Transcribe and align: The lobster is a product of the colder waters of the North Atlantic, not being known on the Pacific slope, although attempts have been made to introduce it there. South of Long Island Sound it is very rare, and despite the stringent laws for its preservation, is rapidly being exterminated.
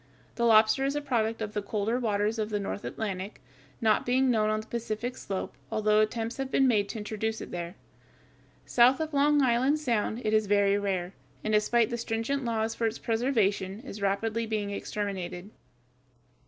The 0.33 0.47
lobster 0.47 0.83
is 0.83 0.95
a 0.95 0.99
product 1.01 1.43
of 1.43 1.53
the 1.53 1.61
colder 1.61 1.99
waters 1.99 2.39
of 2.39 2.49
the 2.49 2.59
North 2.59 2.83
Atlantic, 2.85 3.39
not 3.79 4.03
being 4.03 4.31
known 4.31 4.49
on 4.49 4.61
the 4.61 4.65
Pacific 4.65 5.15
slope, 5.15 5.53
although 5.71 5.99
attempts 5.99 6.37
have 6.37 6.49
been 6.49 6.67
made 6.67 6.89
to 6.89 6.97
introduce 6.97 7.39
it 7.39 7.51
there. 7.51 7.75
South 8.65 8.99
of 8.99 9.13
Long 9.13 9.43
Island 9.43 9.77
Sound 9.77 10.19
it 10.25 10.33
is 10.33 10.47
very 10.47 10.75
rare, 10.79 11.13
and 11.43 11.53
despite 11.53 11.91
the 11.91 11.99
stringent 11.99 12.43
laws 12.43 12.73
for 12.73 12.87
its 12.87 12.97
preservation, 12.97 13.79
is 13.81 14.01
rapidly 14.01 14.47
being 14.47 14.71
exterminated. 14.71 15.51